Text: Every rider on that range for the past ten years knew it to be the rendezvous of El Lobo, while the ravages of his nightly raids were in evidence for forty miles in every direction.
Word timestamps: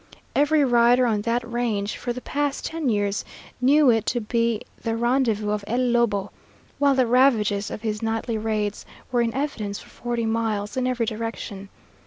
Every 0.35 0.65
rider 0.65 1.05
on 1.05 1.21
that 1.29 1.47
range 1.47 1.95
for 1.95 2.11
the 2.11 2.21
past 2.21 2.65
ten 2.65 2.89
years 2.89 3.23
knew 3.61 3.91
it 3.91 4.07
to 4.07 4.19
be 4.19 4.63
the 4.81 4.97
rendezvous 4.97 5.51
of 5.51 5.63
El 5.67 5.77
Lobo, 5.91 6.31
while 6.79 6.95
the 6.95 7.05
ravages 7.05 7.69
of 7.69 7.83
his 7.83 8.01
nightly 8.01 8.39
raids 8.39 8.83
were 9.11 9.21
in 9.21 9.31
evidence 9.35 9.77
for 9.77 9.89
forty 9.89 10.25
miles 10.25 10.75
in 10.75 10.87
every 10.87 11.05
direction. 11.05 11.69